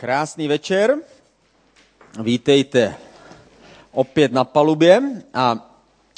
[0.00, 0.96] Krásný večer.
[2.22, 2.94] Vítejte
[3.92, 5.02] opět na palubě
[5.34, 5.74] a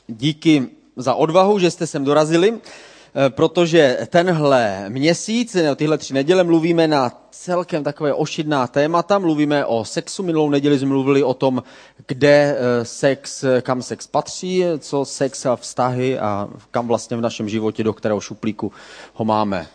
[0.08, 6.88] díky za odvahu, že jste sem dorazili, eh, protože tenhle měsíc, tyhle tři neděle mluvíme
[6.88, 9.18] na celkem takové ošidná témata.
[9.18, 10.22] Mluvíme o sexu.
[10.22, 11.62] Minulou neděli jsme mluvili o tom,
[12.06, 17.48] kde eh, sex, kam sex patří, co sex a vztahy a kam vlastně v našem
[17.48, 18.72] životě, do kterého šuplíku
[19.14, 19.68] ho máme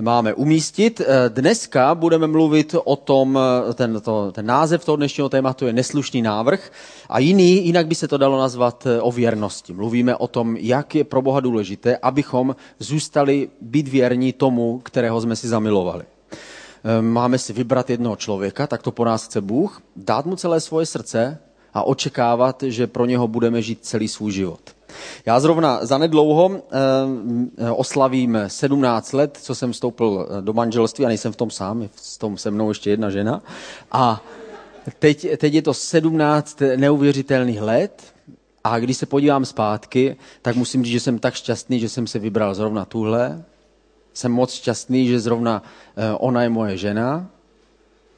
[0.00, 1.00] máme umístit.
[1.00, 3.38] Eh, dneska budeme mluvit o tom,
[3.70, 6.72] eh, ten, to, ten název toho dnešního tématu je neslušný návrh
[7.08, 9.72] a jiný, jinak by se to dalo nazvat eh, o věrnosti.
[9.72, 15.36] Mluvíme o tom, jak je pro Boha důležité, abychom zůstali být věrní tomu, kterého jsme
[15.36, 16.04] si zamilovali.
[17.00, 20.86] Máme si vybrat jednoho člověka, tak to po nás chce Bůh, dát mu celé svoje
[20.86, 21.38] srdce
[21.74, 24.75] a očekávat, že pro něho budeme žít celý svůj život.
[25.26, 31.36] Já zrovna zanedlouho eh, oslavím 17 let, co jsem vstoupil do manželství a nejsem v
[31.36, 33.42] tom sám, je v tom se mnou ještě jedna žena.
[33.92, 34.22] A
[34.98, 38.02] teď, teď je to 17 neuvěřitelných let
[38.64, 42.18] a když se podívám zpátky, tak musím říct, že jsem tak šťastný, že jsem se
[42.18, 43.44] vybral zrovna tuhle.
[44.14, 45.62] Jsem moc šťastný, že zrovna
[45.96, 47.30] eh, ona je moje žena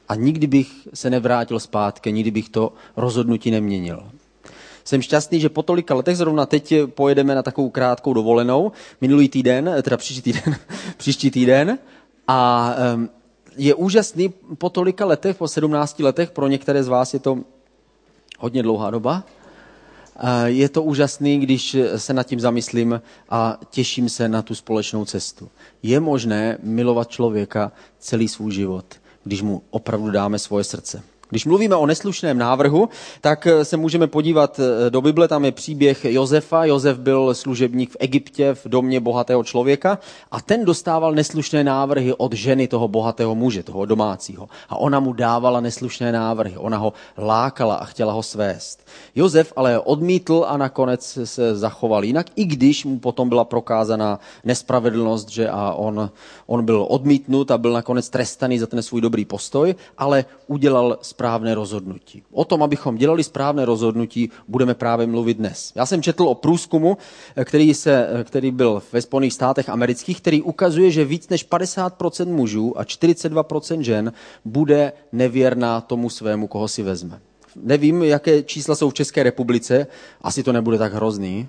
[0.09, 4.03] a nikdy bych se nevrátil zpátky, nikdy bych to rozhodnutí neměnil.
[4.89, 9.69] Jsem šťastný, že po tolika letech, zrovna teď pojedeme na takovou krátkou dovolenou, minulý týden,
[9.81, 10.55] teda příští týden,
[10.97, 11.77] příští týden,
[12.27, 13.09] a um,
[13.57, 17.39] je úžasný po tolika letech, po 17 letech, pro některé z vás je to
[18.39, 19.23] hodně dlouhá doba,
[20.45, 25.49] je to úžasný, když se nad tím zamyslím a těším se na tu společnou cestu.
[25.83, 28.85] Je možné milovat člověka celý svůj život,
[29.23, 31.03] když mu opravdu dáme svoje srdce.
[31.29, 32.89] Když mluvíme o neslušném návrhu,
[33.21, 36.65] tak eh, se můžeme podívat eh, do Bible, tam je příběh Josefa.
[36.65, 39.99] Josef byl služebník v Egyptě v domě bohatého člověka
[40.31, 44.49] a ten dostával neslušné návrhy od ženy toho bohatého muže, toho domácího.
[44.69, 48.87] A ona mu dávala neslušné návrhy, ona ho lákala a chtěla ho svést.
[49.15, 55.29] Josef ale odmítl a nakonec se zachoval jinak, i když mu potom byla prokázaná nespravedlnost,
[55.29, 56.09] že a on,
[56.45, 61.51] on byl odmítnut a byl nakonec trestaný za ten svůj dobrý postoj, ale udělal správné
[61.55, 62.23] rozhodnutí.
[62.31, 65.71] O tom, abychom dělali správné rozhodnutí, budeme právě mluvit dnes.
[65.75, 66.97] Já jsem četl o průzkumu,
[67.43, 72.79] který, se, který byl ve Spojených státech amerických, který ukazuje, že víc než 50% mužů
[72.79, 74.13] a 42% žen
[74.45, 77.19] bude nevěrná tomu svému, koho si vezme.
[77.55, 79.87] Nevím, jaké čísla jsou v České republice,
[80.21, 81.47] asi to nebude tak hrozný,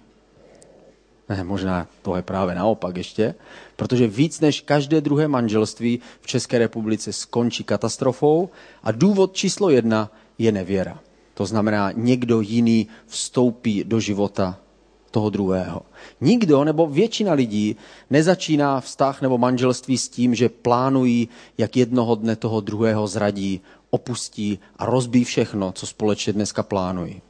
[1.30, 3.34] ne, možná to je právě naopak ještě,
[3.76, 8.50] protože víc než každé druhé manželství v České republice skončí katastrofou
[8.82, 11.00] a důvod číslo jedna je nevěra.
[11.34, 14.58] To znamená, někdo jiný vstoupí do života
[15.10, 15.82] toho druhého.
[16.20, 17.76] Nikdo nebo většina lidí
[18.10, 24.58] nezačíná vztah nebo manželství s tím, že plánují, jak jednoho dne toho druhého zradí, opustí
[24.78, 27.22] a rozbí všechno, co společně dneska plánují.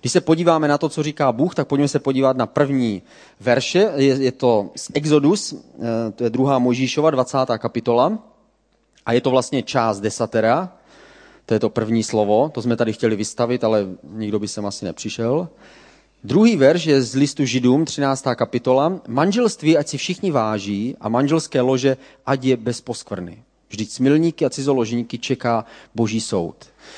[0.00, 3.02] Když se podíváme na to, co říká Bůh, tak pojďme se podívat na první
[3.40, 3.90] verše.
[3.96, 7.58] Je, je to z Exodus, eh, to je druhá Možíšova, 20.
[7.58, 8.18] kapitola.
[9.06, 10.72] A je to vlastně část desatera.
[11.46, 12.50] To je to první slovo.
[12.54, 15.48] To jsme tady chtěli vystavit, ale nikdo by sem asi nepřišel.
[16.24, 18.24] Druhý verš je z listu Židům, 13.
[18.34, 19.00] kapitola.
[19.08, 21.96] Manželství, ať si všichni váží a manželské lože,
[22.26, 23.42] ať je bez poskvrny.
[23.68, 26.56] Vždyť smilníky a cizoložníky čeká boží soud.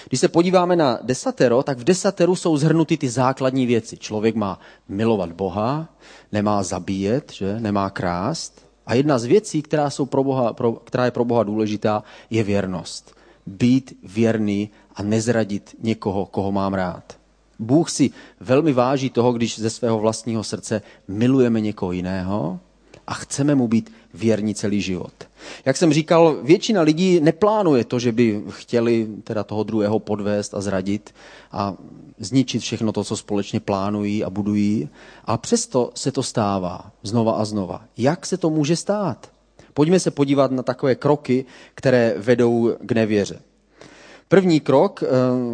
[0.09, 3.97] Když se podíváme na desatero, tak v desateru jsou zhrnuty ty základní věci.
[3.97, 5.89] Člověk má milovat Boha,
[6.33, 7.61] nemá zabíjet, že?
[7.61, 8.67] nemá krást.
[8.87, 12.43] A jedna z věcí, která, jsou pro Boha, pro, která je pro Boha důležitá, je
[12.43, 13.15] věrnost.
[13.47, 17.19] Být věrný a nezradit někoho, koho mám rád.
[17.59, 18.11] Bůh si
[18.41, 22.61] velmi váží toho, když ze svého vlastního srdce milujeme někoho jiného
[23.09, 25.13] a chceme mu být věrní celý život.
[25.65, 30.61] Jak jsem říkal, většina lidí neplánuje to, že by chtěli teda toho druhého podvést a
[30.61, 31.15] zradit
[31.53, 31.75] a
[32.19, 34.89] zničit všechno to, co společně plánují a budují.
[35.25, 37.85] A přesto se to stává znova a znova.
[37.97, 39.33] Jak se to může stát?
[39.75, 41.45] Pojďme se podívat na takové kroky,
[41.75, 43.41] které vedou k nevěře.
[44.29, 45.07] První krok, eh,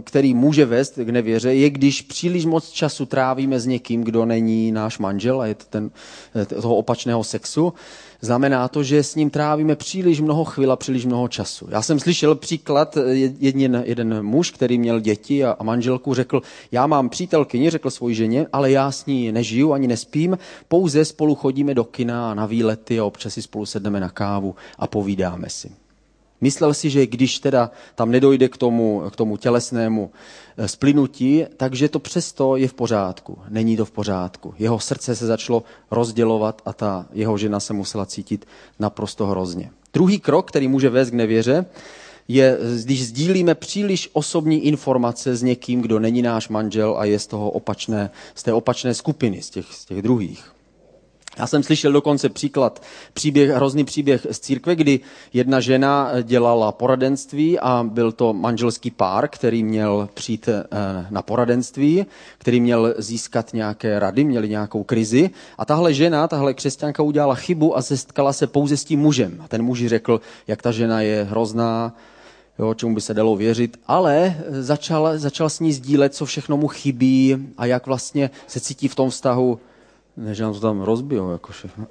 [0.03, 4.73] který může vést k nevěře, je, když příliš moc času trávíme s někým, kdo není
[4.73, 5.91] náš manžel a je to ten,
[6.35, 7.73] eh, toho opačného sexu.
[8.21, 11.67] Znamená to, že s ním trávíme příliš mnoho chvil a příliš mnoho času.
[11.71, 16.43] Já jsem slyšel příklad, eh, jeden, jeden muž, který měl děti a, a manželku, řekl,
[16.73, 20.39] já mám přítelkyni, řekl svoji ženě, ale já s ní nežiju ani nespím,
[20.69, 24.55] pouze spolu chodíme do kina a na výlety a občas si spolu sedneme na kávu
[24.79, 25.84] a povídáme si.
[26.41, 30.11] Myslel si, že když teda tam nedojde k tomu, k tomu tělesnému
[30.57, 33.39] eh, splynutí, takže to přesto je v pořádku.
[33.49, 34.55] Není to v pořádku.
[34.59, 38.47] Jeho srdce se začalo rozdělovat a ta jeho žena se musela cítit
[38.79, 39.71] naprosto hrozně.
[39.93, 41.67] Druhý krok, který může vést k nevěře,
[42.29, 47.27] je, když sdílíme příliš osobní informace s někým, kdo není náš manžel a je z,
[47.27, 50.54] toho opačné, z té opačné skupiny, z těch, z těch druhých.
[51.39, 52.83] Já jsem slyšel dokonce příklad,
[53.13, 55.01] příběh, hrozný příběh z církve, kdy
[55.33, 60.67] jedna žena dělala poradenství a byl to manželský pár, který měl přijít eh,
[61.11, 62.07] na poradenství,
[62.39, 65.31] který měl získat nějaké rady, měli nějakou krizi.
[65.59, 69.41] A tahle žena, tahle křesťanka udělala chybu a setkala se pouze s tím mužem.
[69.45, 71.97] A ten muž řekl, jak ta žena je hrozná,
[72.59, 76.69] jo, čemu by se dalo věřit, ale začal, začal s ní sdílet, co všechno mu
[76.69, 79.59] chybí a jak vlastně se cítí v tom vztahu
[80.17, 81.87] ne, že nám to tam rozbijou, jako všechno.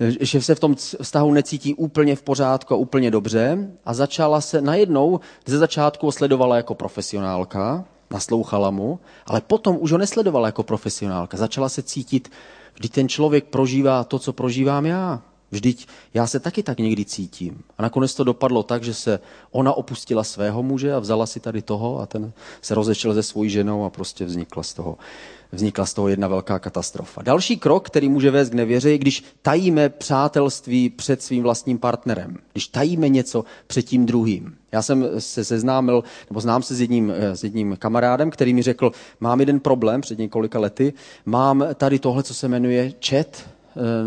[0.20, 4.60] že se v tom vztahu necítí úplně v pořádku a úplně dobře a začala se
[4.60, 10.62] najednou, ze začátku ho sledovala jako profesionálka, naslouchala mu, ale potom už ho nesledovala jako
[10.62, 11.36] profesionálka.
[11.36, 12.30] Začala se cítit,
[12.74, 15.22] vždyť ten člověk prožívá to, co prožívám já.
[15.50, 17.62] Vždyť já se taky tak někdy cítím.
[17.78, 19.20] A nakonec to dopadlo tak, že se
[19.50, 23.50] ona opustila svého muže a vzala si tady toho a ten se rozešel se svojí
[23.50, 24.98] ženou a prostě vznikla z toho
[25.52, 27.22] vznikla z toho jedna velká katastrofa.
[27.22, 32.36] Další krok, který může vést k nevěře, je, když tajíme přátelství před svým vlastním partnerem.
[32.52, 34.54] Když tajíme něco před tím druhým.
[34.72, 38.62] Já jsem se seznámil, nebo znám se s jedním, eh, s jedním kamarádem, který mi
[38.62, 40.92] řekl, mám jeden problém před několika lety,
[41.26, 43.48] mám tady tohle, co se jmenuje chat,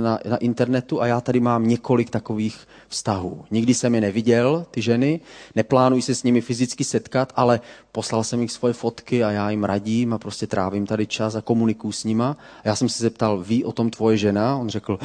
[0.03, 3.45] na, na internetu a já tady mám několik takových vztahů.
[3.51, 5.19] Nikdy jsem je neviděl, ty ženy,
[5.55, 7.59] neplánuji se s nimi fyzicky setkat, ale
[7.91, 11.41] poslal jsem jich svoje fotky a já jim radím a prostě trávím tady čas a
[11.41, 12.37] komunikuju s nima.
[12.63, 14.57] A já jsem se zeptal, ví o tom tvoje žena?
[14.57, 14.99] On řekl,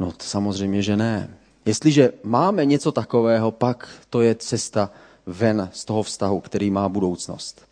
[0.00, 1.30] no samozřejmě, že ne.
[1.64, 4.90] Jestliže máme něco takového, pak to je cesta
[5.26, 7.62] ven z toho vztahu, který má budoucnost.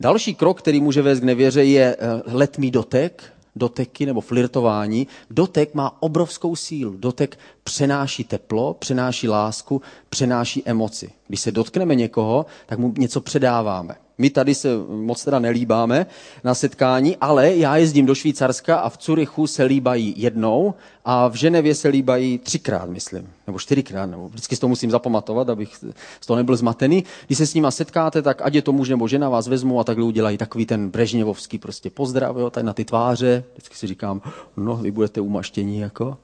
[0.00, 3.22] Další krok, který může vést k nevěře, je eh, letmý dotek,
[3.60, 6.96] doteky nebo flirtování, dotek má obrovskou sílu.
[6.96, 11.12] Dotek přenáší teplo, přenáší lásku, přenáší emoci.
[11.28, 13.94] Když se dotkneme někoho, tak mu něco předáváme.
[14.20, 16.06] My tady se moc teda nelíbáme
[16.44, 20.74] na setkání, ale já jezdím do Švýcarska a v Curychu se líbají jednou
[21.04, 25.48] a v Ženevě se líbají třikrát, myslím, nebo čtyřikrát, nebo vždycky si to musím zapamatovat,
[25.48, 25.76] abych
[26.20, 27.04] z toho nebyl zmatený.
[27.26, 29.84] Když se s nima setkáte, tak ať je to muž nebo žena, vás vezmu a
[29.84, 33.44] takhle udělají takový ten brežněvovský prostě pozdrav, jo, tady na ty tváře.
[33.52, 34.22] Vždycky si říkám,
[34.56, 36.16] no, vy budete umaštění, jako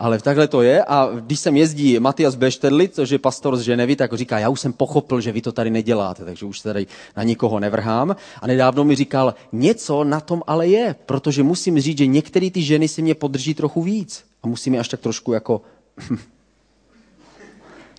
[0.00, 0.84] ale takhle to je.
[0.84, 4.60] A když sem jezdí Matias Beštedli, což je pastor z Ženevy, tak říká, já už
[4.60, 6.86] jsem pochopil, že vy to tady neděláte, takže už tady
[7.16, 8.16] na nikoho nevrhám.
[8.40, 12.62] A nedávno mi říkal, něco na tom ale je, protože musím říct, že některé ty
[12.62, 14.24] ženy si mě podrží trochu víc.
[14.42, 15.62] A musím je až tak trošku jako...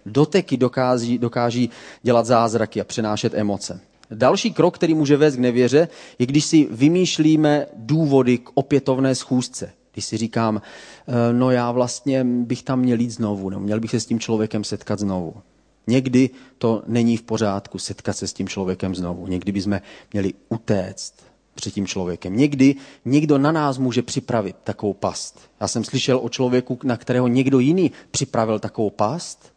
[0.06, 1.70] Doteky dokáží, dokáží
[2.04, 3.80] dělat zázraky a přenášet emoce.
[4.12, 5.88] Další krok, který může vést k nevěře,
[6.20, 9.74] je když si vymýšlíme důvody k opětovné schůzce.
[9.94, 10.62] Když si říkám,
[11.08, 14.20] eh, no já vlastně bych tam měl jít znovu, nebo měl bych se s tím
[14.20, 15.34] člověkem setkat znovu.
[15.88, 19.28] Někdy to není v pořádku setkat se s tím člověkem znovu.
[19.28, 19.80] Někdy bychom
[20.14, 21.14] měli utéct
[21.56, 22.38] před tím člověkem.
[22.38, 25.40] Někdy někdo na nás může připravit takovou past.
[25.62, 29.51] Já jsem slyšel o člověku, na kterého někdo jiný připravil takovou past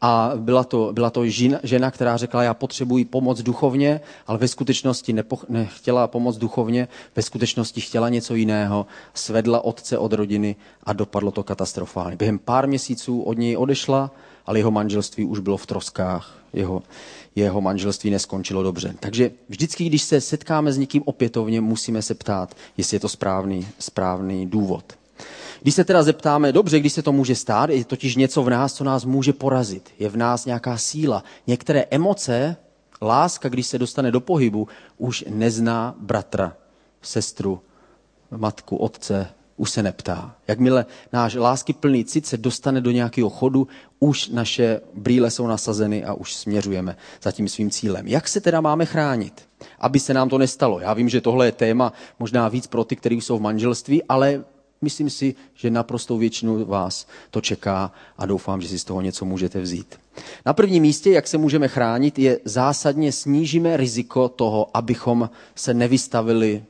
[0.00, 4.48] a byla to, byla to žena, žena, která řekla, já potřebuji pomoc duchovně, ale ve
[4.48, 10.92] skutečnosti nepoch, nechtěla pomoc duchovně, ve skutečnosti chtěla něco jiného, svedla otce od rodiny a
[10.92, 12.16] dopadlo to katastrofálně.
[12.16, 14.10] Během pár měsíců od něj odešla,
[14.46, 16.36] ale jeho manželství už bylo v troskách.
[16.52, 16.82] Jeho,
[17.36, 18.94] jeho manželství neskončilo dobře.
[19.00, 23.68] Takže vždycky, když se setkáme s někým opětovně, musíme se ptát, jestli je to správný,
[23.78, 24.99] správný důvod.
[25.62, 28.74] Když se teda zeptáme, dobře, když se to může stát, je totiž něco v nás,
[28.74, 29.90] co nás může porazit.
[29.98, 31.24] Je v nás nějaká síla.
[31.46, 32.56] Některé emoce,
[33.02, 36.56] láska, když se dostane do pohybu, už nezná bratra,
[37.02, 37.60] sestru,
[38.30, 40.36] matku, otce, už se neptá.
[40.48, 46.04] Jakmile náš lásky plný cit se dostane do nějakého chodu, už naše brýle jsou nasazeny
[46.04, 48.06] a už směřujeme za tím svým cílem.
[48.08, 49.48] Jak se teda máme chránit,
[49.78, 50.80] aby se nám to nestalo?
[50.80, 54.44] Já vím, že tohle je téma možná víc pro ty, kteří jsou v manželství, ale
[54.82, 59.24] Myslím si, že naprostou většinu vás to čeká a doufám, že si z toho něco
[59.24, 60.00] můžete vzít.
[60.46, 66.64] Na prvním místě, jak se můžeme chránit, je zásadně snížíme riziko toho, abychom se nevystavili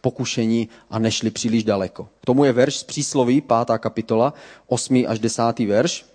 [0.00, 2.08] pokušení a nešli příliš daleko.
[2.20, 4.34] K tomu je verš z přísloví, pátá kapitola,
[4.66, 5.04] 8.
[5.08, 5.58] až 10.
[5.58, 6.06] verš.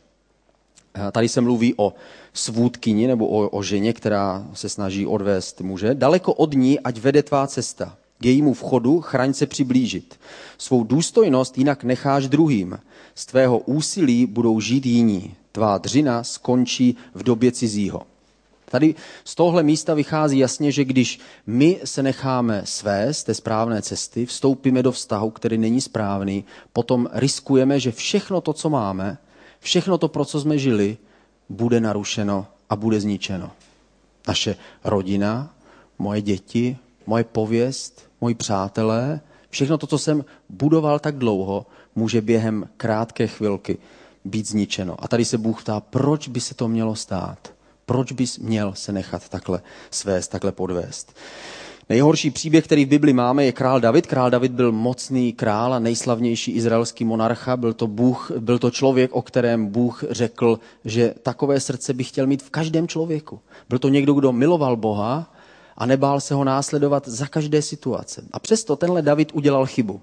[1.12, 1.94] Tady se mluví o
[2.34, 5.96] svůdkyni nebo o, o ženě, která se snaží odvést muže.
[5.96, 10.20] Daleko od ní, ať vede tvá cesta k jejímu vchodu chraň se přiblížit.
[10.58, 12.80] Svou důstojnost jinak necháš druhým.
[13.16, 15.36] Z tvého úsilí budou žít jiní.
[15.52, 18.02] Tvá dřina skončí v době cizího.
[18.66, 23.82] Tady z tohle místa vychází jasně, že když my se necháme své z té správné
[23.82, 29.18] cesty, vstoupíme do vztahu, který není správný, potom riskujeme, že všechno to, co máme,
[29.60, 30.98] všechno to, pro co jsme žili,
[31.50, 33.52] bude narušeno a bude zničeno.
[34.28, 35.54] Naše rodina,
[36.00, 36.78] moje děti,
[37.12, 41.66] moje pověst, moji přátelé, všechno to, co jsem budoval tak dlouho,
[41.96, 43.78] může během krátké chvilky
[44.26, 44.96] být zničeno.
[45.00, 47.54] A tady se Bůh ptá, proč by se to mělo stát?
[47.86, 51.16] Proč bys měl se nechat takhle svést, takhle podvést?
[51.90, 54.08] Nejhorší příběh, který v Bibli máme, je král David.
[54.08, 57.58] Král David byl mocný král a nejslavnější izraelský monarcha.
[57.58, 62.28] Byl to, Bůh, byl to člověk, o kterém Bůh řekl, že takové srdce by chtěl
[62.28, 63.40] mít v každém člověku.
[63.70, 65.34] Byl to někdo, kdo miloval Boha
[65.82, 68.24] a nebál se ho následovat za každé situace.
[68.32, 70.02] A přesto tenhle David udělal chybu.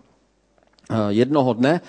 [0.91, 1.81] Eh, jednoho dne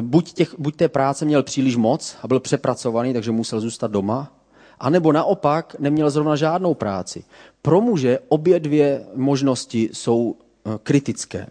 [0.00, 4.32] buď, těch, buď té práce měl příliš moc a byl přepracovaný, takže musel zůstat doma,
[4.80, 7.24] anebo naopak neměl zrovna žádnou práci.
[7.62, 11.46] Pro muže obě dvě možnosti jsou eh, kritické.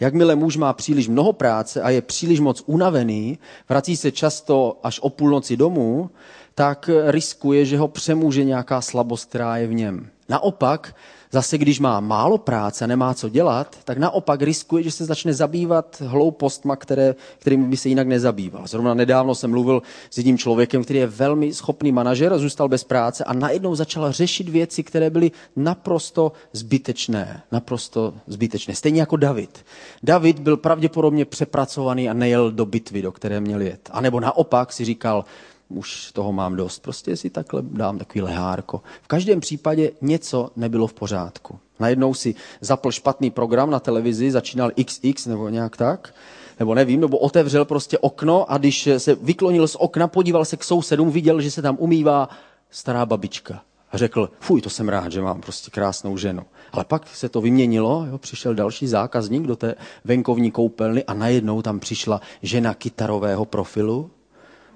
[0.00, 3.38] Jakmile muž má příliš mnoho práce a je příliš moc unavený,
[3.68, 6.10] vrací se často až o půlnoci domů,
[6.54, 10.10] tak riskuje, že ho přemůže nějaká slabost, která je v něm.
[10.28, 10.94] Naopak,
[11.30, 15.34] Zase, když má málo práce a nemá co dělat, tak naopak riskuje, že se začne
[15.34, 18.66] zabývat hloupostma, které, kterými by se jinak nezabýval.
[18.66, 23.24] Zrovna nedávno jsem mluvil s jedním člověkem, který je velmi schopný manažer, zůstal bez práce
[23.24, 27.42] a najednou začal řešit věci, které byly naprosto zbytečné.
[27.52, 28.74] Naprosto zbytečné.
[28.74, 29.64] Stejně jako David.
[30.02, 33.90] David byl pravděpodobně přepracovaný a nejel do bitvy, do které měl jet.
[33.92, 35.24] A nebo naopak si říkal,
[35.68, 38.82] už toho mám dost, prostě si takhle dám takový lehárko.
[39.02, 41.58] V každém případě něco nebylo v pořádku.
[41.80, 46.14] Najednou si zapl špatný program na televizi, začínal XX nebo nějak tak,
[46.58, 50.64] nebo nevím, nebo otevřel prostě okno a když se vyklonil z okna, podíval se k
[50.64, 52.28] sousedům, viděl, že se tam umývá
[52.70, 53.62] stará babička.
[53.92, 56.42] A řekl, fuj, to jsem rád, že mám prostě krásnou ženu.
[56.72, 61.62] Ale pak se to vyměnilo, jo, přišel další zákazník do té venkovní koupelny a najednou
[61.62, 64.10] tam přišla žena kytarového profilu,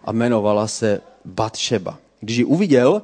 [0.04, 1.98] a jmenovala se Batšeba.
[2.20, 3.02] Když ji uviděl,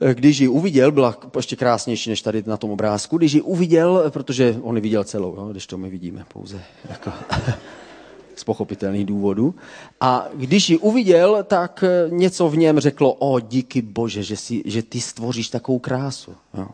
[0.00, 4.10] eh, když ji uviděl, byla ještě krásnější než tady na tom obrázku, když ji uviděl,
[4.10, 7.10] protože on ji viděl celou, jo, když to my vidíme pouze jako
[8.36, 9.54] z pochopitelných důvodů.
[10.00, 14.62] A když ji uviděl, tak eh, něco v něm řeklo, o díky bože, že, si,
[14.64, 16.34] že ty stvoříš takovou krásu.
[16.58, 16.68] Jo.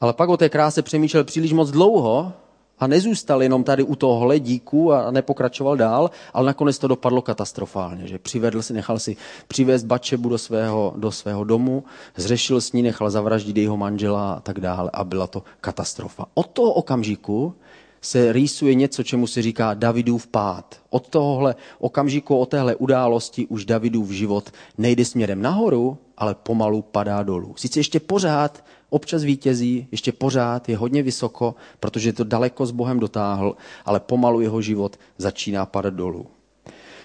[0.00, 2.32] Ale pak o té kráse přemýšlel příliš moc dlouho
[2.78, 8.08] a nezůstal jenom tady u toho hledíku a nepokračoval dál, ale nakonec to dopadlo katastrofálně,
[8.08, 9.16] že přivedl si, nechal si
[9.48, 11.84] přivést Bačebu do svého, do svého domu,
[12.16, 16.26] zřešil s ní, nechal zavraždit jeho manžela a tak dále a byla to katastrofa.
[16.34, 17.54] Od toho okamžiku
[18.00, 20.76] se rýsuje něco, čemu se říká Davidův pád.
[20.90, 27.22] Od tohohle okamžiku, od téhle události už Davidův život nejde směrem nahoru, ale pomalu padá
[27.22, 27.54] dolů.
[27.56, 28.64] Sice ještě pořád
[28.94, 34.40] občas vítězí, ještě pořád je hodně vysoko, protože to daleko s Bohem dotáhl, ale pomalu
[34.40, 36.26] jeho život začíná padat dolů.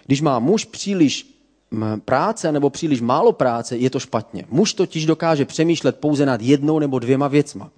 [0.06, 1.40] Když má muž příliš
[2.06, 4.46] práce nebo příliš málo práce, je to špatně.
[4.50, 7.72] Muž totiž dokáže přemýšlet pouze nad jednou nebo dvěma věcma.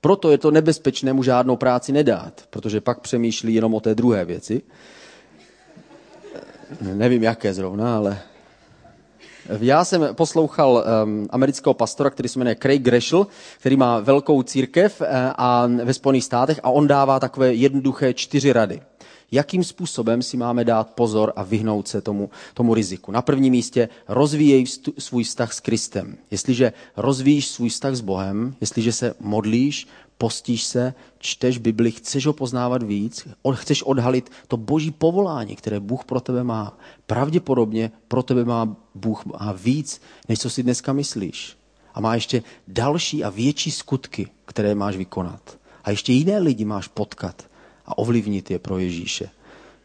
[0.00, 4.24] Proto je to nebezpečné mu žádnou práci nedát, protože pak přemýšlí jenom o té druhé
[4.24, 4.62] věci.
[6.80, 8.29] Nevím, jaké zrovna, ale
[9.60, 13.26] já jsem poslouchal um, amerického pastora, který se jmenuje Craig Greshel,
[13.58, 18.52] který má velkou církev uh, a ve Spojených státech a on dává takové jednoduché čtyři
[18.52, 18.82] rady.
[19.32, 23.12] Jakým způsobem si máme dát pozor a vyhnout se tomu, tomu riziku?
[23.12, 24.64] Na prvním místě rozvíjej
[24.98, 26.16] svůj vztah s Kristem.
[26.30, 29.86] Jestliže rozvíjíš svůj vztah s Bohem, jestliže se modlíš,
[30.20, 36.04] postíš se, čteš Bibli, chceš ho poznávat víc, chceš odhalit to boží povolání, které Bůh
[36.04, 36.78] pro tebe má.
[37.06, 41.56] Pravděpodobně pro tebe má Bůh má víc, než co si dneska myslíš.
[41.94, 45.58] A má ještě další a větší skutky, které máš vykonat.
[45.84, 47.48] A ještě jiné lidi máš potkat
[47.86, 49.30] a ovlivnit je pro Ježíše.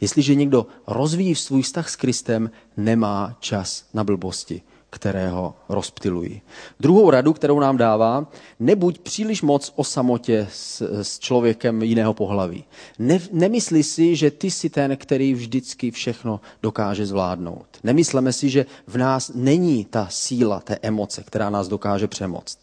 [0.02, 6.42] Jestliže někdo rozvíjí svůj vztah s Kristem, nemá čas na blbosti kterého rozptilují.
[6.80, 8.28] Druhou radu, kterou nám dává,
[8.60, 12.64] nebuď příliš moc o samotě s, s člověkem jiného pohlaví.
[13.00, 17.66] Ne, nemysli si, že ty jsi ten, který vždycky všechno dokáže zvládnout.
[17.84, 22.58] Nemysleme si, že v nás není ta síla, té emoce, která nás dokáže přemoct.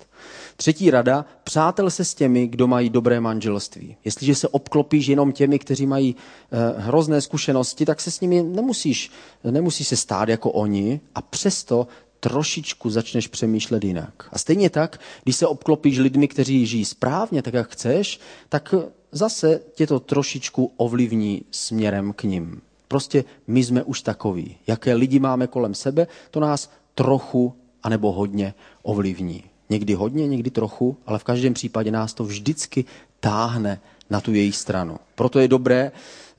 [0.56, 3.96] Třetí rada, přátel se s těmi, kdo mají dobré manželství.
[4.04, 9.10] Jestliže se obklopíš jenom těmi, kteří mají eh, hrozné zkušenosti, tak se s nimi nemusíš,
[9.50, 11.86] nemusíš se stát jako oni a přesto
[12.22, 14.28] trošičku začneš přemýšlet jinak.
[14.32, 18.74] A stejně tak, když se obklopíš lidmi, kteří žijí správně, tak jak chceš, tak
[19.12, 22.60] zase tě to trošičku ovlivní směrem k ním.
[22.88, 24.56] Prostě my jsme už takoví.
[24.66, 29.44] Jaké lidi máme kolem sebe, to nás trochu anebo hodně ovlivní.
[29.70, 32.84] Někdy hodně, někdy trochu, ale v každém případě nás to vždycky
[33.20, 34.98] táhne na tu jejich stranu.
[35.14, 35.92] Proto je dobré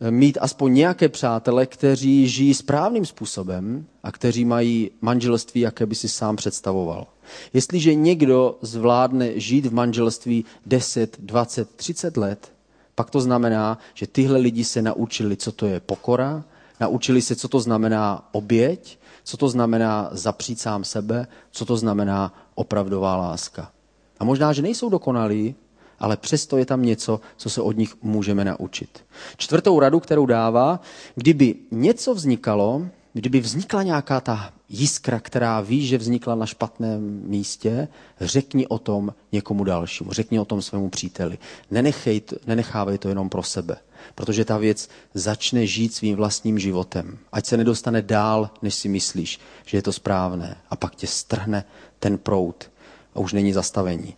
[0.09, 6.09] mít aspoň nějaké přátele, kteří žijí správným způsobem a kteří mají manželství, jaké by si
[6.09, 7.07] sám představoval.
[7.53, 12.51] Jestliže někdo zvládne žít v manželství 10, 20, 30 let,
[12.95, 16.43] pak to znamená, že tyhle lidi se naučili, co to je pokora,
[16.79, 22.33] naučili se, co to znamená oběť, co to znamená zapřít sám sebe, co to znamená
[22.55, 23.71] opravdová láska.
[24.19, 25.55] A možná, že nejsou dokonalí,
[25.99, 29.05] ale přesto je tam něco, co se od nich můžeme naučit.
[29.37, 30.79] Čtvrtou radu, kterou dává,
[31.15, 37.87] kdyby něco vznikalo, kdyby vznikla nějaká ta jiskra, která ví, že vznikla na špatném místě,
[38.21, 41.37] řekni o tom někomu dalšímu, řekni o tom svému příteli.
[41.71, 43.77] Nenechej, nenechávej to jenom pro sebe,
[44.15, 47.17] protože ta věc začne žít svým vlastním životem.
[47.31, 50.57] Ať se nedostane dál, než si myslíš, že je to správné.
[50.69, 51.65] A pak tě strhne
[51.99, 52.69] ten prout
[53.15, 54.13] a už není zastavení.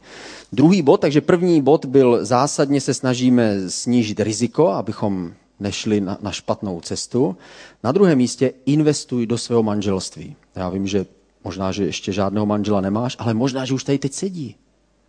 [0.54, 6.32] Druhý bod, takže první bod byl zásadně se snažíme snížit riziko, abychom nešli na, na
[6.32, 7.38] špatnou cestu.
[7.84, 10.36] Na druhém místě investuj do svého manželství.
[10.56, 11.06] Já vím, že
[11.44, 14.56] možná, že ještě žádného manžela nemáš, ale možná, že už tady teď sedí.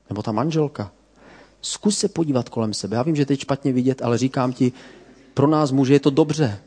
[0.08, 0.92] Nebo ta manželka.
[1.60, 2.96] Zkus se podívat kolem sebe.
[2.96, 4.72] Já vím, že teď špatně vidět, ale říkám ti,
[5.34, 6.58] pro nás muže je to dobře.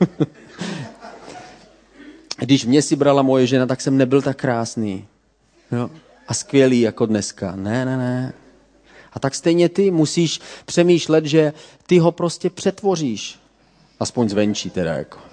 [2.38, 5.06] Když mě si brala moje žena, tak jsem nebyl tak krásný.
[5.72, 5.90] Jo?
[6.30, 7.56] A skvělý jako dneska.
[7.56, 8.32] Ne, ne, ne.
[9.12, 11.52] A tak stejně ty musíš přemýšlet, že
[11.86, 13.38] ty ho prostě přetvoříš.
[14.00, 15.29] Aspoň zvenčí teda jako.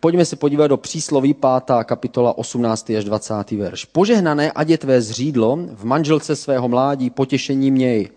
[0.00, 1.76] Pojďme se podívat do přísloví 5.
[1.84, 2.90] kapitola 18.
[2.90, 3.50] až 20.
[3.50, 3.84] verš.
[3.84, 8.08] Požehnané ať je tvé zřídlo, v manželce svého mládí potěšení měj.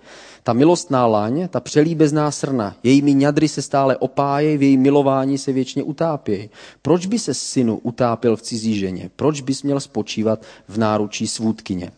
[0.43, 5.51] Ta milostná laň, ta přelíbezná srna, jejími ňadry se stále opájejí, v její milování se
[5.51, 6.49] věčně utápějí.
[6.81, 9.09] Proč by se synu utápěl v cizí ženě?
[9.15, 11.91] Proč bys měl spočívat v náručí svůdkyně?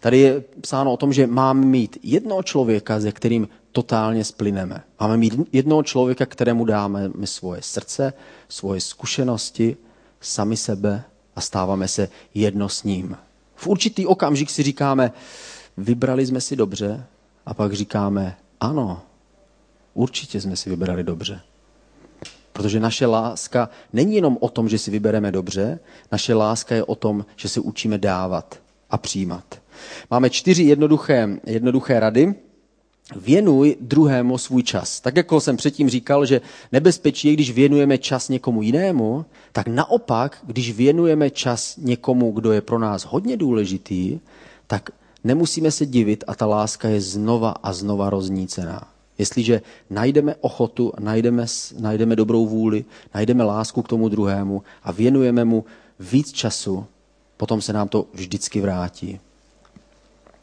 [0.00, 4.82] Tady je psáno o tom, že máme mít jednoho člověka, se kterým totálně splyneme.
[5.00, 8.12] Máme mít jednoho člověka, kterému dáme svoje srdce,
[8.48, 9.76] svoje zkušenosti,
[10.20, 11.04] sami sebe
[11.36, 13.16] a stáváme se jedno s ním.
[13.54, 15.12] V určitý okamžik si říkáme,
[15.76, 17.06] vybrali jsme si dobře
[17.46, 19.02] a pak říkáme, ano,
[19.94, 21.40] určitě jsme si vybrali dobře.
[22.52, 25.78] Protože naše láska není jenom o tom, že si vybereme dobře,
[26.12, 28.60] naše láska je o tom, že se učíme dávat
[28.90, 29.44] a přijímat.
[30.10, 32.34] Máme čtyři jednoduché, jednoduché rady.
[33.16, 35.00] Věnuj druhému svůj čas.
[35.00, 36.40] Tak jako jsem předtím říkal, že
[36.72, 42.60] nebezpečí je, když věnujeme čas někomu jinému, tak naopak, když věnujeme čas někomu, kdo je
[42.60, 44.20] pro nás hodně důležitý,
[44.66, 44.90] tak
[45.24, 48.88] nemusíme se divit a ta láska je znova a znova roznícená.
[49.18, 51.46] Jestliže najdeme ochotu, najdeme,
[51.80, 55.64] najdeme dobrou vůli, najdeme lásku k tomu druhému a věnujeme mu
[56.00, 56.86] víc času,
[57.36, 59.20] potom se nám to vždycky vrátí.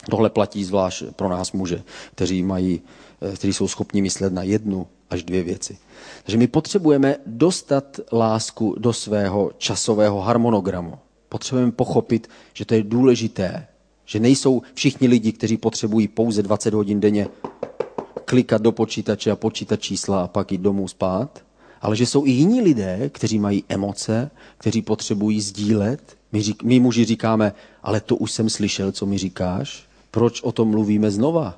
[0.10, 1.84] Tohle platí zvlášť pro nás muže,
[2.16, 2.82] kteří, mají,
[3.22, 5.78] eh, kteří jsou schopni myslet na jednu až dvě věci.
[6.24, 11.00] Takže my potřebujeme dostat lásku do svého časového harmonogramu.
[11.30, 13.68] Potřebujeme pochopit, že to je důležité,
[14.06, 17.28] že nejsou všichni lidi, kteří potřebují pouze 20 hodin denně
[18.26, 21.44] klikat do počítače a počítat čísla a pak jít domů spát,
[21.82, 26.18] ale že jsou i jiní lidé, kteří mají emoce, kteří potřebují sdílet.
[26.32, 29.91] My, řík, my muži říkáme, ale to už jsem slyšel, co mi říkáš.
[30.12, 31.58] Proč o tom mluvíme znova?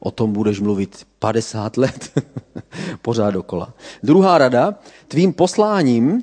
[0.00, 2.12] O tom budeš mluvit 50 let,
[3.02, 3.74] pořád dokola.
[4.02, 4.74] Druhá rada,
[5.08, 6.22] tvým posláním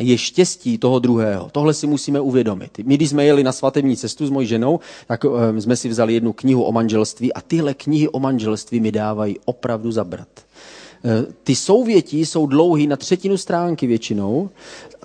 [0.00, 1.48] je štěstí toho druhého.
[1.52, 2.78] Tohle si musíme uvědomit.
[2.84, 6.14] My, když jsme jeli na svatební cestu s mojí ženou, tak uh, jsme si vzali
[6.14, 10.28] jednu knihu o manželství a tyhle knihy o manželství mi dávají opravdu zabrat.
[11.04, 14.50] Uh, ty souvětí jsou dlouhý na třetinu stránky většinou,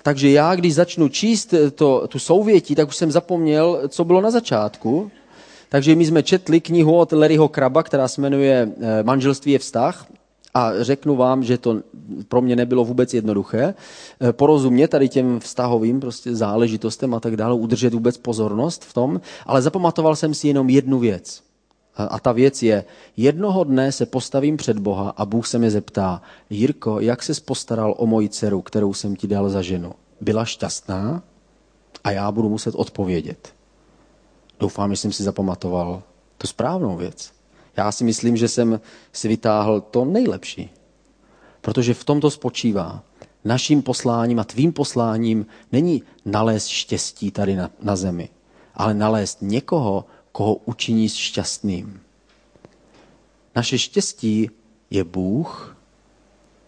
[0.04, 4.32] takže já, když začnu číst to, tu souvětí, tak už jsem zapomněl, co bylo na
[4.32, 5.12] začátku.
[5.72, 10.06] Takže my jsme četli knihu od Larryho Kraba, která se jmenuje eh, Manželství je vztah
[10.54, 11.82] a řeknu vám, že to
[12.28, 13.74] pro mě nebylo vůbec jednoduché
[14.22, 19.22] eh, porozumět tady těm vztahovým prostě záležitostem a tak dále, udržet vůbec pozornost v tom,
[19.46, 21.44] ale zapamatoval jsem si jenom jednu věc.
[21.96, 22.86] A ta věc je,
[23.18, 27.96] jednoho dne se postavím před Boha a Bůh se mě zeptá, Jirko, jak se postaral
[27.98, 29.92] o moji dceru, kterou jsem ti dal za ženu?
[30.22, 31.24] Byla šťastná?
[32.04, 33.61] A já budu muset odpovědět.
[34.62, 36.04] Doufám, že jsem si zapamatoval
[36.38, 37.32] tu správnou věc.
[37.78, 38.80] Já si myslím, že jsem
[39.14, 40.70] si vytáhl to nejlepší.
[41.62, 43.04] Protože v tomto spočívá.
[43.46, 48.30] Naším posláním a tvým posláním není nalézt štěstí tady na, na zemi,
[48.76, 52.02] ale nalézt někoho, koho učiní šťastným.
[53.56, 54.50] Naše štěstí
[54.90, 55.78] je Bůh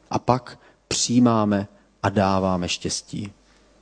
[0.09, 1.67] a pak přijímáme
[2.03, 3.31] a dáváme štěstí.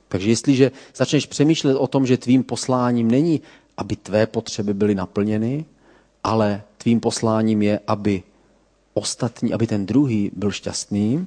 [0.08, 3.40] Takže jestliže začneš přemýšlet o tom, že tvým posláním není
[3.76, 5.64] aby tvé potřeby byly naplněny,
[6.24, 8.22] ale tvým posláním je, aby
[8.94, 11.26] ostatní, aby ten druhý byl šťastný,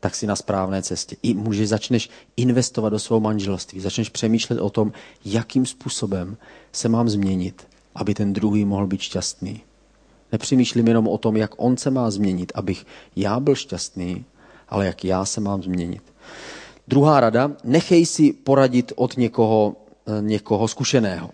[0.00, 1.16] tak si na správné cestě.
[1.22, 4.92] I můžeš začneš investovat do svého manželství, začneš přemýšlet o tom,
[5.24, 6.36] jakým způsobem
[6.72, 9.60] se mám změnit, aby ten druhý mohl být šťastný.
[10.32, 14.24] Nepřemýšlím jenom o tom, jak on se má změnit, abych já byl šťastný,
[14.68, 16.02] ale jak já se mám změnit.
[16.88, 19.76] Druhá rada, nechej si poradit od někoho,
[20.06, 21.30] eh, někoho zkušeného.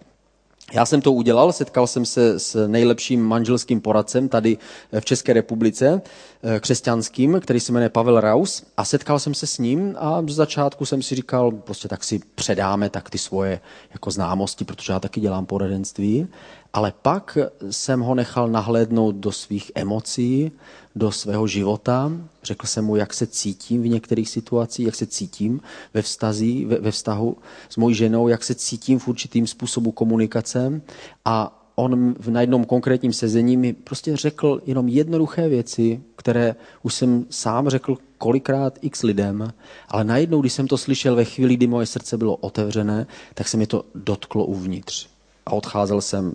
[0.74, 4.58] Já jsem to udělal, setkal jsem se s nejlepším manželským poradcem tady
[4.92, 6.02] eh, v České republice,
[6.42, 8.62] eh, křesťanským, který se jmenuje Pavel Raus.
[8.76, 12.20] A setkal jsem se s ním a z začátku jsem si říkal, prostě tak si
[12.34, 13.60] předáme tak ty svoje
[13.92, 16.28] jako známosti, protože já taky dělám poradenství,
[16.74, 17.38] ale pak
[17.70, 20.52] jsem ho nechal nahlédnout do svých emocí,
[20.96, 22.12] do svého života.
[22.42, 25.60] Řekl jsem mu, jak se cítím v některých situacích, jak se cítím
[25.94, 27.36] ve, vztazí, ve, ve vztahu
[27.68, 30.82] s mojí ženou, jak se cítím v určitým způsobu komunikace.
[31.24, 37.26] A on na jednom konkrétním sezení mi prostě řekl jenom jednoduché věci, které už jsem
[37.30, 39.52] sám řekl kolikrát x lidem,
[39.88, 43.56] ale najednou, když jsem to slyšel ve chvíli, kdy moje srdce bylo otevřené, tak se
[43.56, 45.08] mi to dotklo uvnitř.
[45.46, 46.34] A odcházel jsem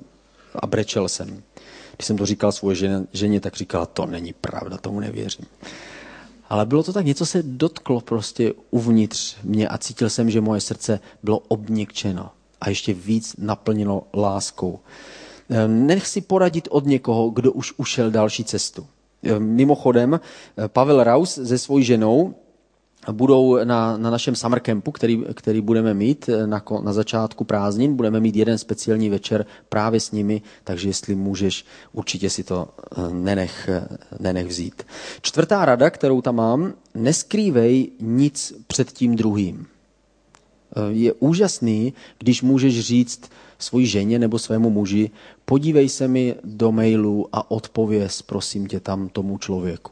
[0.56, 1.44] a brečel jsem.
[1.96, 5.46] Když jsem to říkal svoje ženě, ženě, tak říkala, to není pravda, tomu nevěřím.
[6.50, 10.62] Ale bylo to tak, něco se dotklo prostě uvnitř mě a cítil jsem, že moje
[10.62, 12.30] srdce bylo obněkčeno
[12.62, 14.80] a ještě víc naplněno láskou.
[15.50, 18.88] Ehm, nech si poradit od někoho, kdo už ušel další cestu.
[19.24, 20.20] Ehm, mimochodem,
[20.68, 22.34] Pavel Raus se svojí ženou
[23.12, 27.95] budou na, na našem summer campu, který, který budeme mít eh, na, na začátku prázdnin,
[27.95, 32.67] budeme mít jeden speciální večer právě s nimi, takže jestli můžeš, určitě si to
[32.98, 33.88] eh, nenech, eh,
[34.19, 34.84] nenech vzít.
[35.22, 39.65] Čtvrtá rada, kterou tam mám, neskrývej nic před tím druhým.
[40.89, 45.12] Je úžasný, když můžeš říct svoji ženě nebo svému muži,
[45.45, 49.91] podívej se mi do mailu a odpověz, prosím tě, tam tomu člověku.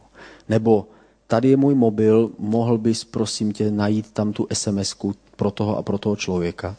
[0.50, 0.88] Nebo
[1.28, 4.96] tady je můj mobil, mohl bys, prosím tě, najít tam tu sms
[5.36, 6.76] pro toho a pro toho člověka.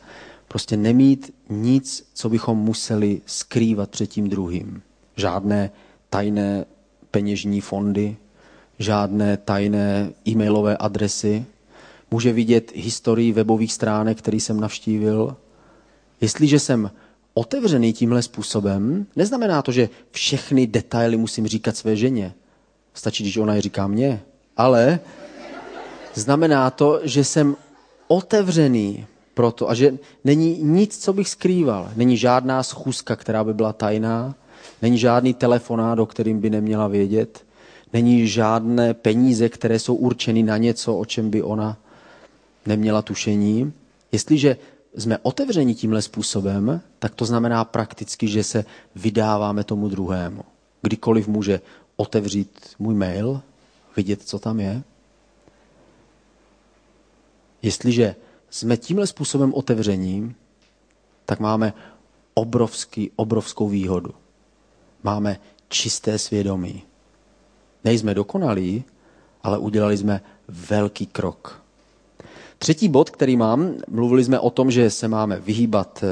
[0.49, 4.83] Prostě nemít nic, co bychom museli skrývat před tím druhým.
[5.17, 5.71] Žádné
[6.11, 6.65] tajné
[7.11, 8.17] peněžní fondy,
[8.79, 11.45] žádné tajné e-mailové adresy.
[12.11, 15.37] Může vidět historii webových stránek, který jsem navštívil.
[16.21, 16.91] Jestliže jsem
[17.35, 22.35] otevřený tímhle způsobem, neznamená to, že všechny detaily musím říkat své ženě.
[22.95, 24.23] Stačí, když ona je říká mně
[24.59, 25.01] ale
[26.14, 27.57] znamená to, že jsem
[28.09, 31.90] otevřený pro to a že není nic, co bych skrýval.
[31.97, 34.35] Není žádná schůzka, která by byla tajná,
[34.83, 37.44] není žádný telefonát, o kterým by neměla vědět,
[37.92, 41.77] není žádné peníze, které jsou určeny na něco, o čem by ona
[42.66, 43.73] neměla tušení.
[44.12, 44.57] Jestliže
[44.97, 50.42] jsme otevřeni tímhle způsobem, tak to znamená prakticky, že se vydáváme tomu druhému.
[50.83, 51.61] Kdykoliv může
[51.97, 53.40] otevřít můj mail,
[53.99, 54.83] vidět, co tam je?
[57.63, 58.17] Jestliže
[58.51, 60.35] jsme tímhle způsobem otevření,
[61.27, 61.73] tak máme
[62.35, 64.15] obrovský, obrovskou výhodu.
[65.03, 66.83] Máme čisté svědomí.
[67.85, 68.85] Nejsme dokonalí,
[69.43, 71.63] ale udělali jsme velký krok.
[72.59, 76.05] Třetí bod, který mám, mluvili jsme o tom, že se máme vyhýbat,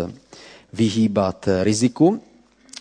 [0.73, 2.21] vyhýbat riziku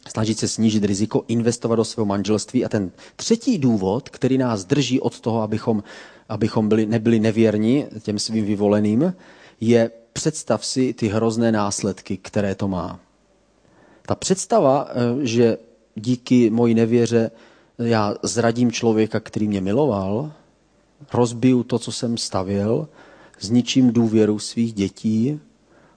[0.08, 2.66] snažit se snížit riziko, investovat do svého manželství.
[2.66, 5.84] A ten třetí důvod, který nás drží od toho, abychom,
[6.30, 9.14] abychom byli, nebyli nevěrní těm svým vyvoleným,
[9.62, 13.00] je představ si ty hrozné následky, které to má.
[14.06, 15.58] Ta představa, eh, že
[15.96, 17.32] díky mojí nevěře
[17.80, 20.32] já zradím člověka, který mě miloval,
[21.14, 22.88] rozbiju to, co jsem stavěl,
[23.40, 25.40] zničím důvěru svých dětí,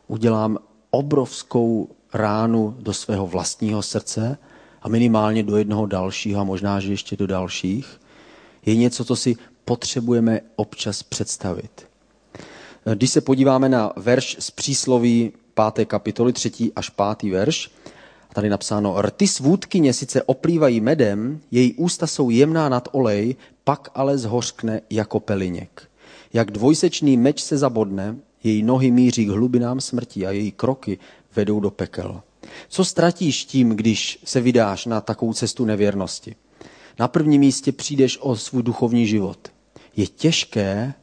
[0.06, 0.58] udělám
[0.90, 4.38] obrovskou ránu do svého vlastního srdce
[4.82, 8.00] a minimálně do jednoho dalšího a možná, že ještě do dalších,
[8.66, 11.86] je něco, co si potřebujeme občas představit.
[12.94, 15.32] Když se podíváme na verš z přísloví
[15.74, 15.86] 5.
[15.86, 16.72] kapitoly, 3.
[16.76, 17.30] až 5.
[17.30, 17.70] verš,
[18.34, 24.18] tady napsáno, rty svůdkyně sice oplývají medem, její ústa jsou jemná nad olej, pak ale
[24.18, 25.88] zhořkne jako peliněk.
[26.32, 30.98] Jak dvojsečný meč se zabodne, její nohy míří k hlubinám smrti a její kroky
[31.36, 32.22] vedou do pekel.
[32.68, 36.36] Co ztratíš tím, když se vydáš na takovou cestu nevěrnosti?
[36.98, 39.48] Na prvním místě přijdeš o svůj duchovní život.
[39.96, 40.94] Je těžké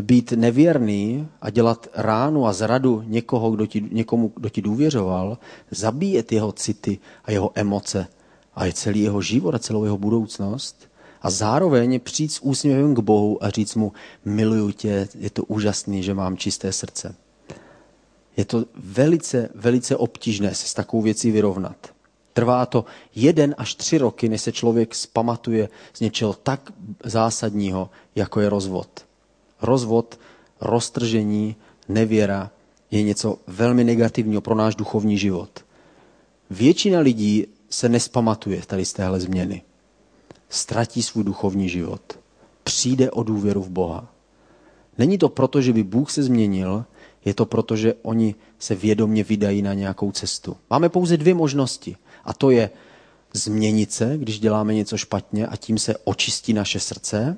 [0.00, 5.38] být nevěrný a dělat ránu a zradu někoho, kdo ti, někomu, kdo ti důvěřoval,
[5.70, 8.06] zabíjet jeho city a jeho emoce
[8.54, 10.88] a je celý jeho život a celou jeho budoucnost
[11.22, 13.92] a zároveň přijít s úsměvem k Bohu a říct mu,
[14.24, 17.14] miluju tě, je to úžasný, že mám čisté srdce.
[18.36, 21.76] Je to velice, velice obtížné se s takovou věcí vyrovnat.
[22.32, 26.72] Trvá to jeden až tři roky, než se člověk spamatuje z něčeho tak
[27.04, 29.04] zásadního, jako je rozvod.
[29.62, 30.18] Rozvod,
[30.60, 31.56] roztržení,
[31.88, 32.50] nevěra
[32.90, 35.64] je něco velmi negativního pro náš duchovní život.
[36.50, 39.62] Většina lidí se nespamatuje tady z téhle změny.
[40.48, 42.18] Ztratí svůj duchovní život.
[42.64, 44.08] Přijde o důvěru v Boha.
[44.98, 46.84] Není to proto, že by Bůh se změnil,
[47.24, 50.56] je to proto, že oni se vědomně vydají na nějakou cestu.
[50.70, 51.96] Máme pouze dvě možnosti.
[52.24, 52.70] A to je
[53.34, 57.36] změnit se, když děláme něco špatně a tím se očistí naše srdce,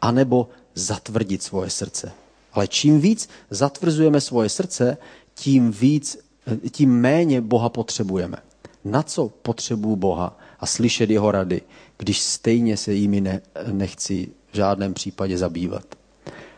[0.00, 2.12] anebo zatvrdit svoje srdce.
[2.52, 4.96] Ale čím víc zatvrzujeme svoje srdce,
[5.34, 6.18] tím víc,
[6.70, 8.36] tím méně Boha potřebujeme.
[8.84, 11.62] Na co potřebuju Boha a slyšet jeho rady,
[11.98, 13.40] když stejně se jimi ne,
[13.72, 15.84] nechci v žádném případě zabývat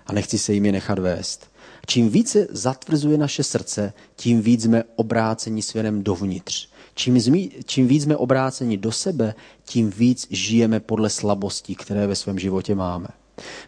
[0.07, 1.51] a nechci se jimi nechat vést.
[1.87, 6.69] Čím více zatvrzuje naše srdce, tím víc jsme obráceni směrem dovnitř.
[6.95, 12.17] Čím, zmi, čím víc jsme obráceni do sebe, tím víc žijeme podle slabostí, které ve
[12.17, 13.09] svém životě máme.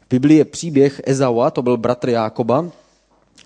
[0.00, 2.70] V Biblii je příběh Ezaua, to byl bratr Jákoba,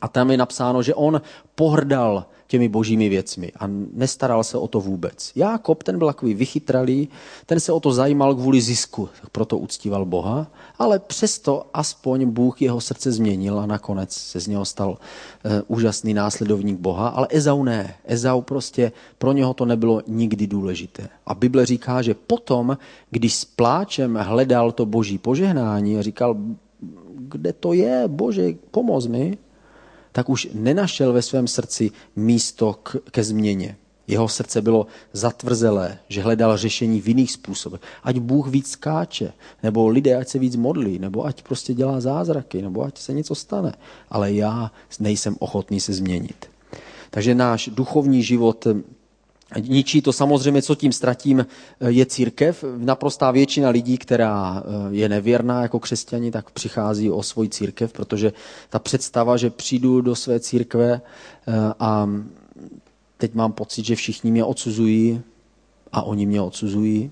[0.00, 1.20] a tam je napsáno, že on
[1.54, 5.32] pohrdal těmi božími věcmi a nestaral se o to vůbec.
[5.36, 7.08] Jákob, ten byl takový vychytralý,
[7.46, 10.46] ten se o to zajímal kvůli zisku, tak proto uctíval Boha,
[10.78, 14.98] ale přesto aspoň Bůh jeho srdce změnil a nakonec se z něho stal
[15.44, 17.94] e, úžasný následovník Boha, ale Ezau ne.
[18.04, 21.08] Ezau prostě, pro něho to nebylo nikdy důležité.
[21.26, 22.78] A Bible říká, že potom,
[23.10, 26.36] když s pláčem hledal to boží požehnání a říkal,
[27.14, 29.38] kde to je, bože, pomoz mi,
[30.12, 33.76] tak už nenašel ve svém srdci místo k, ke změně.
[34.06, 37.80] Jeho srdce bylo zatvrzelé, že hledal řešení v jiných způsobech.
[38.02, 42.62] Ať Bůh víc skáče, nebo lidé ať se víc modlí, nebo ať prostě dělá zázraky,
[42.62, 43.74] nebo ať se něco stane.
[44.08, 44.70] Ale já
[45.00, 46.46] nejsem ochotný se změnit.
[47.10, 48.66] Takže náš duchovní život
[49.58, 51.46] Ničí to samozřejmě, co tím ztratím,
[51.86, 52.64] je církev.
[52.76, 58.32] Naprostá většina lidí, která eh, je nevěrná jako křesťani, tak přichází o svoji církev, protože
[58.70, 62.08] ta představa, že přijdu do své církve eh, a
[63.16, 65.22] teď mám pocit, že všichni mě odsuzují
[65.92, 67.10] a oni mě odsuzují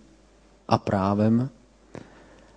[0.69, 1.51] a právem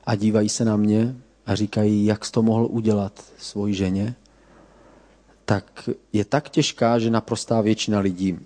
[0.03, 1.15] a dívají se na mě
[1.45, 4.15] a říkají, jak jsi to mohl udělat svoji ženě,
[5.45, 8.39] tak je tak těžká, že naprostá většina lidí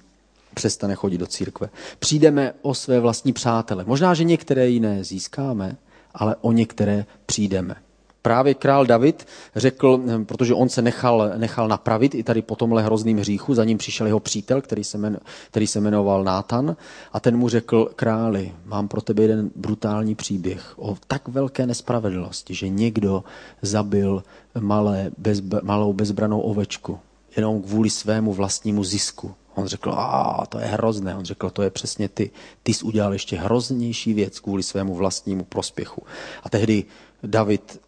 [0.56, 1.70] přestane chodit do církve.
[2.00, 3.84] Přijdeme o své vlastní přátele.
[3.88, 5.78] Možná, že některé jiné získáme,
[6.14, 7.76] ale o některé přijdeme.
[8.22, 13.18] Právě král David řekl, protože on se nechal, nechal napravit i tady po tomhle hrozným
[13.18, 15.20] hříchu, za ním přišel jeho přítel, který se, men,
[15.52, 16.76] který se jmenoval Nátan
[17.14, 22.56] a ten mu řekl, králi, mám pro tebe jeden brutální příběh o tak velké nespravedlnosti,
[22.56, 23.24] že někdo
[23.62, 24.24] zabil
[24.60, 27.00] malé, bez, malou bezbranou ovečku
[27.36, 29.36] jenom kvůli svému vlastnímu zisku.
[29.56, 31.16] On řekl, a to je hrozné.
[31.16, 32.32] On řekl, to je přesně ty.
[32.64, 36.04] Ty jsi udělal ještě hroznější věc kvůli svému vlastnímu prospěchu.
[36.44, 36.84] A tehdy
[37.24, 37.82] David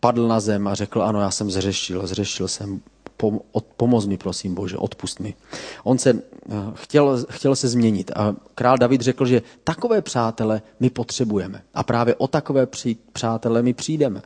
[0.00, 2.80] padl na zem a řekl, ano, já jsem zřešil, zřešil jsem,
[3.76, 5.34] pomoz mi, prosím Bože, odpust mi.
[5.84, 10.90] On se eh, chtěl, chtěl se změnit a král David řekl, že takové přátele my
[10.90, 11.62] potřebujeme.
[11.74, 12.66] A právě o takové
[13.12, 14.22] přátele my přijdeme.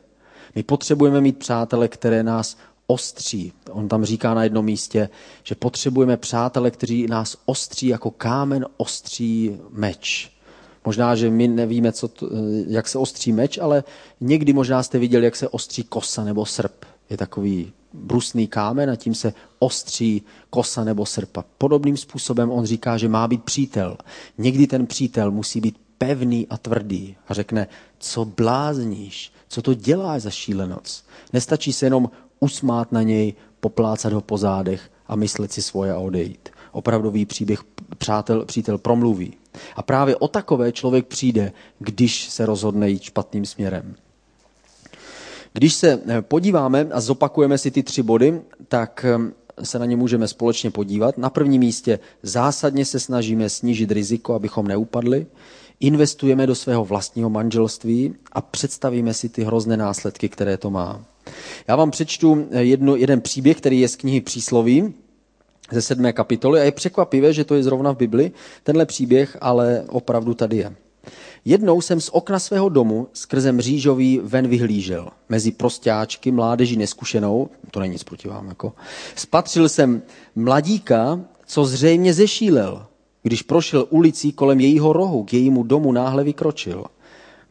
[0.55, 3.53] My potřebujeme mít přátele, které nás ostří.
[3.71, 5.09] On tam říká na jednom místě,
[5.43, 10.31] že potřebujeme přátele, kteří nás ostří jako kámen ostří meč.
[10.85, 12.29] Možná, že my nevíme, co to,
[12.67, 13.83] jak se ostří meč, ale
[14.21, 16.85] někdy možná jste viděli, jak se ostří kosa nebo srp.
[17.09, 21.43] Je takový brusný kámen a tím se ostří kosa nebo srpa.
[21.57, 23.97] Podobným způsobem on říká, že má být přítel.
[24.37, 27.67] Někdy ten přítel musí být pevný a tvrdý a řekne,
[27.99, 31.09] co blázníš, co to děláš za šílenost.
[31.33, 35.97] Nestačí se jenom usmát na něj, poplácat ho po zádech a myslet si svoje a
[35.97, 36.49] odejít.
[36.71, 37.59] Opravdový příběh
[37.97, 39.33] přátel, přítel promluví.
[39.75, 43.95] A právě o takové člověk přijde, když se rozhodne jít špatným směrem.
[45.53, 49.95] Když se eh, podíváme a zopakujeme si ty tři body, tak eh, se na ně
[49.95, 51.17] můžeme společně podívat.
[51.17, 55.25] Na prvním místě zásadně se snažíme snížit riziko, abychom neupadli.
[55.79, 61.05] Investujeme do svého vlastního manželství a představíme si ty hrozné následky, které to má.
[61.67, 64.93] Já vám přečtu eh, jedno, jeden příběh, který je z knihy Přísloví,
[65.71, 68.31] ze sedmé kapitoly a je překvapivé, že to je zrovna v Bibli,
[68.63, 70.75] tenhle příběh, ale opravdu tady je.
[71.45, 75.09] Jednou jsem z okna svého domu skrze mřížový ven vyhlížel.
[75.29, 78.73] Mezi prostáčky, mládeží neskušenou, to není nic proti vám, jako,
[79.15, 80.01] spatřil jsem
[80.35, 82.85] mladíka, co zřejmě zešílel.
[83.23, 86.85] Když prošel ulicí kolem jejího rohu, k jejímu domu náhle vykročil.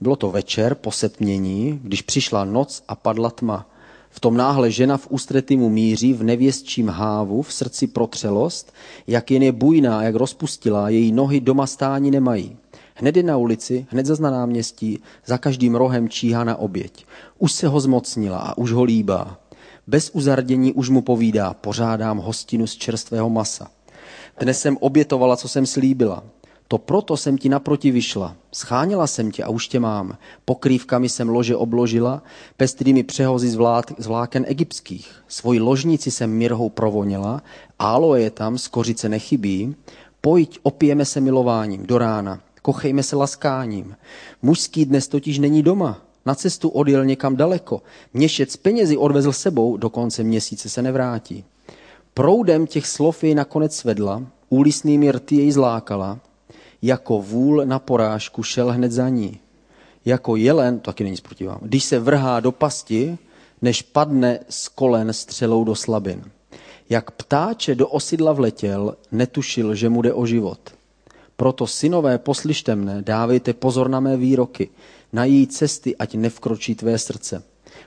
[0.01, 3.67] Bylo to večer po setmění, když přišla noc a padla tma.
[4.11, 8.73] V tom náhle žena v ústrety mu míří, v nevěstčím hávu, v srdci protřelost,
[9.07, 12.57] jak jen je bujná, jak rozpustila, její nohy doma stání nemají.
[12.95, 17.07] Hned je na ulici, hned zazna náměstí, za každým rohem číhá na oběť.
[17.39, 19.39] Už se ho zmocnila a už ho líbá.
[19.87, 23.71] Bez uzardění už mu povídá, pořádám hostinu z čerstvého masa.
[24.41, 26.25] Dnes jsem obětovala, co jsem slíbila.
[26.69, 28.37] To proto jsem ti naproti vyšla.
[28.53, 30.19] Scháněla jsem tě a už tě mám.
[30.45, 32.23] Pokrývkami jsem lože obložila,
[32.57, 33.49] pestrými přehozy
[33.99, 35.15] z vláken egyptských.
[35.29, 37.43] Svoji ložnici jsem mirhou provonila,
[37.79, 39.75] áloe je tam, skořice nechybí.
[40.21, 43.97] Pojď, opijeme se milováním do rána, kochejme se laskáním.
[44.43, 47.83] Mužský dnes totiž není doma, na cestu odjel někam daleko.
[48.15, 51.45] Měšec penězi odvezl sebou, do konce měsíce se nevrátí.
[52.17, 56.19] Proudem těch slov jej nakonec svedla, úlisnými rty jej zlákala,
[56.83, 59.41] jako vůl na porážku šel hned za ní.
[60.05, 63.19] Jako jelen, to taky není sprotivám, když se vrhá do pasti,
[63.63, 66.25] než padne z kolen střelou do slabin.
[66.89, 70.61] Jak ptáče do osidla vletěl, netušil, že mu jde o život.
[71.37, 74.73] Proto synové, poslyšte mne, dávejte pozor na mé výroky,
[75.13, 77.43] na její cesty, ať nevkročí tvé srdce.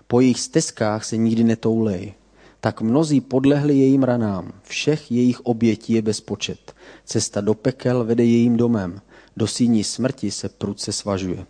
[0.07, 2.18] Po jejich stezkách se nikdy netoulej.
[2.61, 6.75] Tak mnozí podlehli jejím ranám, všech jejich obětí je bezpočet.
[7.05, 9.01] Cesta do pekel vede jejím domem,
[9.37, 11.45] do síní smrti se prudce svažuje.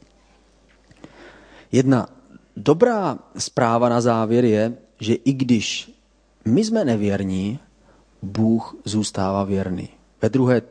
[1.71, 2.07] Jedna
[2.57, 5.91] dobrá zpráva na závěr je, že i když
[6.45, 7.59] my jsme nevěrní,
[8.21, 9.89] Bůh zůstává věrný.
[10.21, 10.61] Ve druhé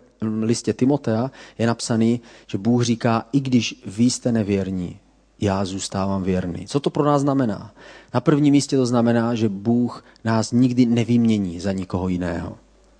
[0.42, 5.00] listě Timotea je napsaný, že Bůh říká, i když vy jste nevěrní,
[5.40, 6.66] já zůstávám věrný.
[6.66, 7.74] Co to pro nás znamená?
[8.14, 12.56] Na prvním místě to znamená, že Bůh nás nikdy nevymění za nikoho jiného.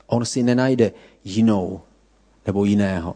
[0.06, 0.92] On si nenajde
[1.24, 1.80] jinou
[2.46, 3.14] nebo jiného.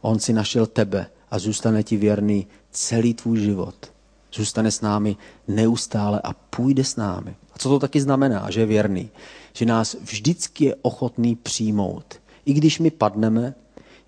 [0.00, 3.92] On si našel tebe a zůstane ti věrný celý tvůj život.
[4.32, 5.16] Zůstane s námi
[5.48, 7.36] neustále a půjde s námi.
[7.54, 9.10] A co to taky znamená, že je věrný?
[9.52, 12.14] Že nás vždycky je ochotný přijmout.
[12.44, 13.54] I když my padneme,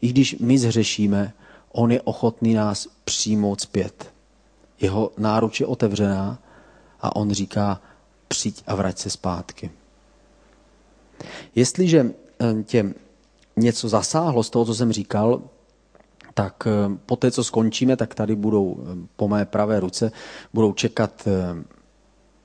[0.00, 1.32] i když my zhřešíme,
[1.72, 4.13] on je ochotný nás přijmout zpět.
[4.80, 6.38] Jeho náruč je otevřená
[7.00, 7.80] a on říká,
[8.28, 9.70] přijď a vrať se zpátky.
[11.54, 12.10] Jestliže
[12.40, 12.94] eh, tě
[13.56, 15.42] něco zasáhlo z toho, co jsem říkal,
[16.34, 20.12] tak eh, po té, co skončíme, tak tady budou eh, po mé pravé ruce
[20.52, 21.28] budou čekat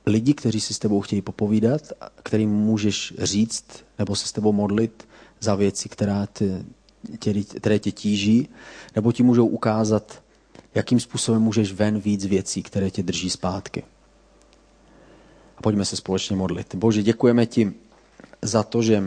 [0.06, 1.82] lidi, kteří si s tebou chtějí popovídat,
[2.24, 3.65] kterým můžeš říct
[4.00, 5.08] nebo se s tebou modlit
[5.39, 6.63] za věci, která tě,
[7.20, 8.50] tě, které tě tíží,
[8.96, 10.24] nebo ti můžou ukázat,
[10.75, 13.84] jakým způsobem můžeš ven víc věcí, které tě drží zpátky.
[15.58, 16.75] A pojďme se společně modlit.
[16.75, 17.73] Bože, děkujeme ti
[18.41, 19.03] za to, že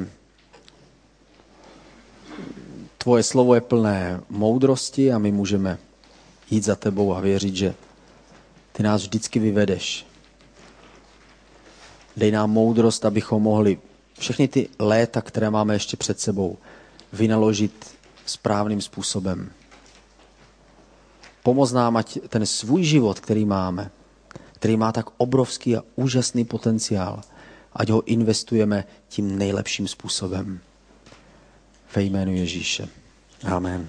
[2.98, 5.78] tvoje slovo je plné moudrosti a my můžeme
[6.50, 7.74] jít za tebou a věřit, že
[8.72, 10.06] ty nás vždycky vyvedeš.
[12.16, 13.78] Dej nám moudrost, abychom mohli
[14.18, 16.58] všechny ty léta, které máme ještě před sebou,
[17.12, 17.94] vynaložit
[18.26, 19.50] správným způsobem.
[21.42, 23.90] Pomoz nám, ať ten svůj život, který máme,
[24.52, 27.20] který má tak obrovský a úžasný potenciál,
[27.72, 30.60] ať ho investujeme tím nejlepším způsobem.
[31.96, 32.88] Ve jménu Ježíše.
[33.44, 33.88] Amen.